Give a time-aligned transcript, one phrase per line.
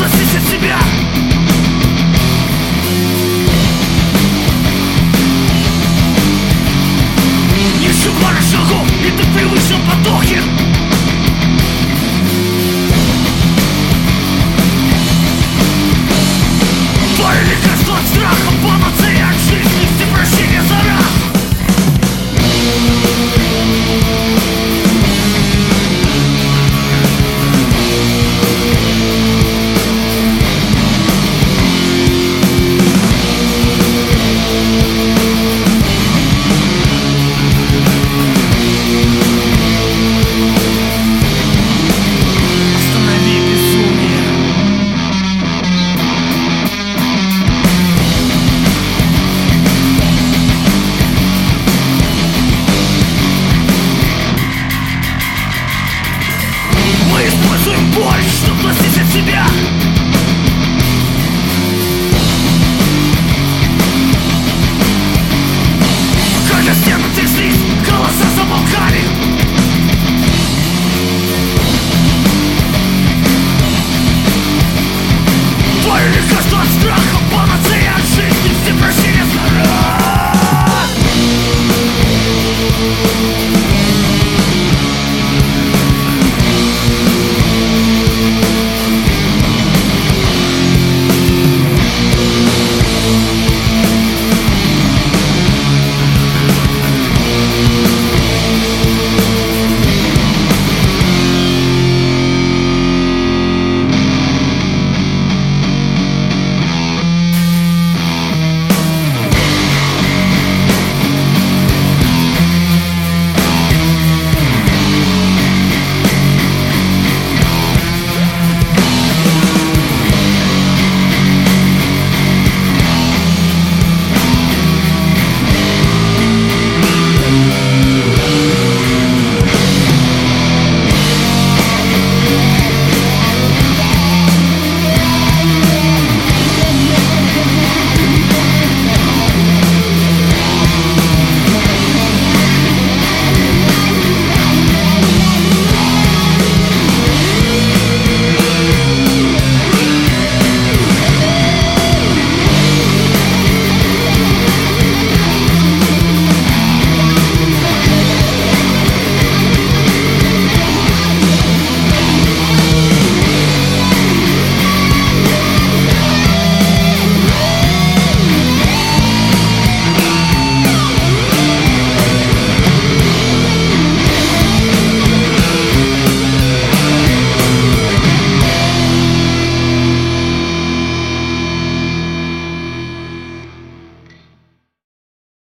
[0.00, 1.29] Проснись себя!